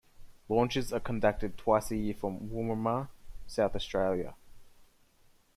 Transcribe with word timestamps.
Launches 0.49 0.91
are 0.91 0.99
conducted 0.99 1.59
twice 1.59 1.91
a 1.91 1.95
year 1.95 2.15
from 2.15 2.49
Woomera, 2.49 3.07
South 3.45 3.75
Australia. 3.75 4.33